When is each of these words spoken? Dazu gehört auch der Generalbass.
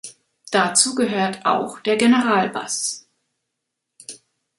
Dazu 0.49 0.95
gehört 0.95 1.45
auch 1.45 1.79
der 1.79 1.95
Generalbass. 1.95 3.07